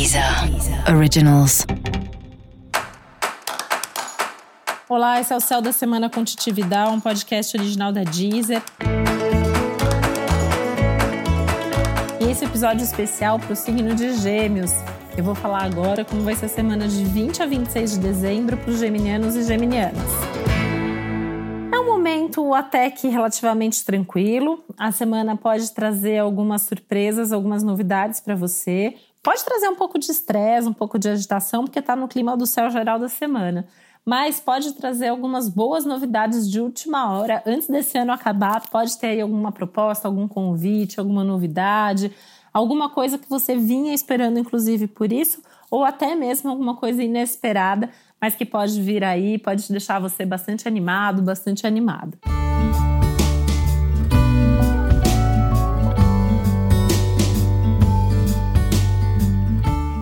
Deezer 0.00 0.24
Originals. 0.96 1.66
Olá, 4.88 5.20
esse 5.20 5.30
é 5.30 5.36
o 5.36 5.40
Céu 5.40 5.60
da 5.60 5.72
Semana 5.72 6.08
com 6.08 6.24
Titividade, 6.24 6.90
um 6.90 6.98
podcast 6.98 7.54
original 7.54 7.92
da 7.92 8.02
Deezer. 8.02 8.62
E 12.18 12.30
esse 12.30 12.46
episódio 12.46 12.82
especial 12.82 13.38
para 13.38 13.52
o 13.52 13.56
signo 13.56 13.94
de 13.94 14.14
Gêmeos. 14.14 14.72
Eu 15.18 15.22
vou 15.22 15.34
falar 15.34 15.64
agora 15.64 16.02
como 16.02 16.22
vai 16.22 16.34
ser 16.34 16.46
a 16.46 16.48
semana 16.48 16.88
de 16.88 17.04
20 17.04 17.42
a 17.42 17.46
26 17.46 17.90
de 17.90 17.98
dezembro 17.98 18.56
para 18.56 18.70
os 18.70 18.78
geminianos 18.78 19.36
e 19.36 19.44
geminianas. 19.44 20.29
Momento 22.10 22.52
até 22.54 22.90
que 22.90 23.06
relativamente 23.06 23.84
tranquilo. 23.84 24.64
A 24.76 24.90
semana 24.90 25.36
pode 25.36 25.70
trazer 25.70 26.18
algumas 26.18 26.62
surpresas, 26.62 27.32
algumas 27.32 27.62
novidades 27.62 28.18
para 28.18 28.34
você. 28.34 28.96
Pode 29.22 29.44
trazer 29.44 29.68
um 29.68 29.76
pouco 29.76 29.96
de 29.96 30.10
estresse, 30.10 30.66
um 30.66 30.72
pouco 30.72 30.98
de 30.98 31.08
agitação, 31.08 31.62
porque 31.64 31.78
está 31.78 31.94
no 31.94 32.08
clima 32.08 32.36
do 32.36 32.46
céu 32.46 32.68
geral 32.68 32.98
da 32.98 33.08
semana. 33.08 33.68
Mas 34.04 34.40
pode 34.40 34.72
trazer 34.72 35.06
algumas 35.06 35.48
boas 35.48 35.84
novidades 35.84 36.50
de 36.50 36.60
última 36.60 37.12
hora. 37.12 37.44
Antes 37.46 37.68
desse 37.68 37.96
ano 37.96 38.10
acabar, 38.10 38.60
pode 38.68 38.98
ter 38.98 39.08
aí 39.08 39.20
alguma 39.20 39.52
proposta, 39.52 40.08
algum 40.08 40.26
convite, 40.26 40.98
alguma 40.98 41.22
novidade, 41.22 42.12
alguma 42.52 42.90
coisa 42.90 43.18
que 43.18 43.30
você 43.30 43.54
vinha 43.54 43.94
esperando, 43.94 44.36
inclusive 44.36 44.88
por 44.88 45.12
isso, 45.12 45.40
ou 45.70 45.84
até 45.84 46.14
mesmo 46.14 46.50
alguma 46.50 46.76
coisa 46.76 47.02
inesperada, 47.02 47.88
mas 48.20 48.34
que 48.34 48.44
pode 48.44 48.80
vir 48.82 49.04
aí, 49.04 49.38
pode 49.38 49.70
deixar 49.70 49.98
você 49.98 50.26
bastante 50.26 50.66
animado, 50.66 51.22
bastante 51.22 51.66
animado. 51.66 52.18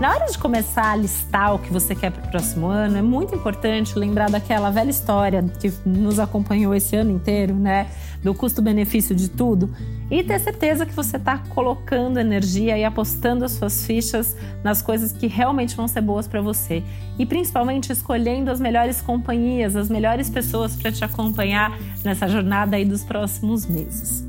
Na 0.09 0.15
hora 0.15 0.27
de 0.27 0.39
começar 0.39 0.93
a 0.93 0.97
listar 0.97 1.55
o 1.55 1.59
que 1.59 1.71
você 1.71 1.95
quer 1.95 2.11
para 2.11 2.27
o 2.27 2.30
próximo 2.30 2.67
ano, 2.67 2.97
é 2.97 3.03
muito 3.03 3.34
importante 3.34 3.98
lembrar 3.98 4.31
daquela 4.31 4.70
velha 4.70 4.89
história 4.89 5.45
que 5.61 5.70
nos 5.84 6.19
acompanhou 6.19 6.75
esse 6.75 6.97
ano 6.97 7.11
inteiro, 7.11 7.55
né? 7.55 7.89
Do 8.23 8.34
custo-benefício 8.34 9.15
de 9.15 9.28
tudo. 9.28 9.70
E 10.11 10.25
ter 10.25 10.39
certeza 10.39 10.87
que 10.87 10.95
você 10.95 11.19
está 11.19 11.37
colocando 11.50 12.19
energia 12.19 12.78
e 12.78 12.87
apostando 12.87 13.45
as 13.45 13.53
suas 13.53 13.84
fichas 13.84 14.34
nas 14.65 14.81
coisas 14.81 15.12
que 15.12 15.27
realmente 15.27 15.77
vão 15.77 15.87
ser 15.87 16.00
boas 16.00 16.27
para 16.27 16.41
você. 16.41 16.83
E 17.19 17.27
principalmente 17.27 17.93
escolhendo 17.93 18.50
as 18.50 18.59
melhores 18.59 19.03
companhias, 19.03 19.77
as 19.77 19.91
melhores 19.91 20.31
pessoas 20.31 20.75
para 20.75 20.91
te 20.91 21.05
acompanhar 21.05 21.78
nessa 22.03 22.27
jornada 22.27 22.77
aí 22.77 22.84
dos 22.87 23.05
próximos 23.05 23.67
meses. 23.67 24.28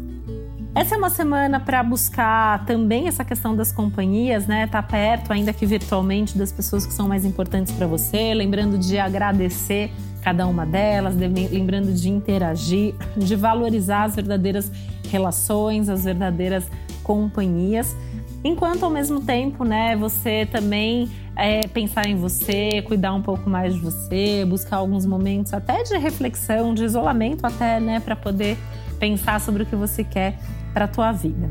Essa 0.75 0.93
é 0.93 0.97
uma 0.97 1.09
semana 1.09 1.59
para 1.59 1.81
buscar 1.81 2.63
também 2.65 3.07
essa 3.07 3.25
questão 3.25 3.55
das 3.55 3.71
companhias, 3.71 4.45
né? 4.45 4.67
Tá 4.67 4.83
perto, 4.83 5.33
ainda 5.33 5.51
que 5.51 5.65
virtualmente, 5.65 6.37
das 6.37 6.51
pessoas 6.51 6.85
que 6.85 6.93
são 6.93 7.07
mais 7.07 7.25
importantes 7.25 7.73
para 7.73 7.87
você, 7.87 8.33
lembrando 8.35 8.77
de 8.77 8.99
agradecer 8.99 9.91
cada 10.21 10.45
uma 10.45 10.65
delas, 10.65 11.15
lembrando 11.15 11.91
de 11.91 12.09
interagir, 12.09 12.93
de 13.17 13.35
valorizar 13.35 14.03
as 14.03 14.15
verdadeiras 14.15 14.71
relações, 15.09 15.89
as 15.89 16.03
verdadeiras 16.03 16.69
companhias. 17.03 17.95
Enquanto 18.43 18.83
ao 18.83 18.91
mesmo 18.91 19.21
tempo, 19.21 19.63
né, 19.63 19.95
você 19.95 20.45
também 20.45 21.09
é, 21.35 21.61
pensar 21.61 22.07
em 22.07 22.15
você, 22.15 22.83
cuidar 22.83 23.13
um 23.13 23.23
pouco 23.23 23.49
mais 23.49 23.73
de 23.73 23.79
você, 23.79 24.45
buscar 24.45 24.77
alguns 24.77 25.05
momentos 25.05 25.51
até 25.51 25.81
de 25.81 25.97
reflexão, 25.97 26.75
de 26.75 26.83
isolamento 26.83 27.43
até, 27.43 27.79
né, 27.79 27.99
para 27.99 28.15
poder 28.15 28.55
pensar 28.99 29.41
sobre 29.41 29.63
o 29.63 29.65
que 29.65 29.75
você 29.75 30.03
quer 30.03 30.37
para 30.73 30.85
a 30.85 30.87
tua 30.87 31.11
vida. 31.11 31.49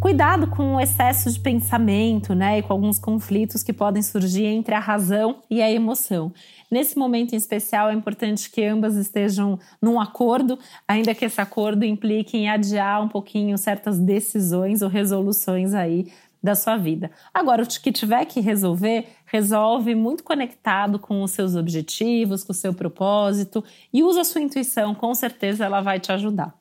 Cuidado 0.00 0.46
com 0.46 0.76
o 0.76 0.80
excesso 0.80 1.30
de 1.30 1.40
pensamento, 1.40 2.32
né, 2.32 2.58
e 2.58 2.62
com 2.62 2.72
alguns 2.72 3.00
conflitos 3.00 3.64
que 3.64 3.72
podem 3.72 4.00
surgir 4.00 4.44
entre 4.44 4.72
a 4.72 4.78
razão 4.78 5.42
e 5.50 5.60
a 5.60 5.68
emoção. 5.68 6.32
Nesse 6.70 6.96
momento 6.96 7.32
em 7.32 7.36
especial, 7.36 7.90
é 7.90 7.94
importante 7.94 8.48
que 8.48 8.64
ambas 8.64 8.94
estejam 8.94 9.58
num 9.82 10.00
acordo, 10.00 10.56
ainda 10.86 11.14
que 11.16 11.24
esse 11.24 11.40
acordo 11.40 11.84
implique 11.84 12.36
em 12.36 12.48
adiar 12.48 13.02
um 13.02 13.08
pouquinho 13.08 13.58
certas 13.58 13.98
decisões 13.98 14.82
ou 14.82 14.88
resoluções 14.88 15.74
aí 15.74 16.06
da 16.42 16.54
sua 16.54 16.76
vida. 16.76 17.10
Agora, 17.32 17.62
o 17.62 17.66
que 17.66 17.92
tiver 17.92 18.24
que 18.24 18.40
resolver, 18.40 19.08
resolve 19.26 19.94
muito 19.94 20.22
conectado 20.22 20.98
com 20.98 21.22
os 21.22 21.32
seus 21.32 21.56
objetivos, 21.56 22.44
com 22.44 22.52
o 22.52 22.54
seu 22.54 22.72
propósito 22.72 23.64
e 23.92 24.02
usa 24.02 24.20
a 24.20 24.24
sua 24.24 24.40
intuição, 24.40 24.94
com 24.94 25.14
certeza 25.14 25.64
ela 25.64 25.80
vai 25.80 25.98
te 25.98 26.12
ajudar. 26.12 26.54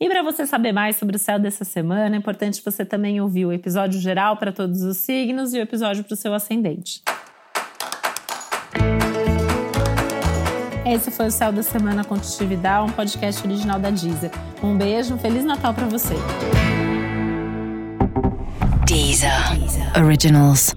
E 0.00 0.08
para 0.08 0.22
você 0.22 0.46
saber 0.46 0.72
mais 0.72 0.96
sobre 0.96 1.16
o 1.16 1.18
céu 1.18 1.40
dessa 1.40 1.64
semana, 1.64 2.14
é 2.14 2.18
importante 2.18 2.62
você 2.64 2.84
também 2.84 3.20
ouvir 3.20 3.46
o 3.46 3.52
episódio 3.52 4.00
geral 4.00 4.36
para 4.36 4.52
todos 4.52 4.82
os 4.82 4.96
signos 4.98 5.52
e 5.52 5.58
o 5.58 5.62
episódio 5.62 6.04
para 6.04 6.14
o 6.14 6.16
seu 6.16 6.32
ascendente. 6.32 7.02
Esse 10.86 11.10
foi 11.10 11.26
o 11.26 11.30
Céu 11.30 11.52
da 11.52 11.62
Semana 11.62 12.02
com 12.02 12.14
um 12.14 12.90
podcast 12.92 13.46
original 13.46 13.78
da 13.78 13.90
Deezer. 13.90 14.30
Um 14.62 14.74
beijo, 14.74 15.14
um 15.14 15.18
Feliz 15.18 15.44
Natal 15.44 15.74
para 15.74 15.86
você. 15.86 16.14
Deezer. 19.08 19.96
Originals. 19.96 20.74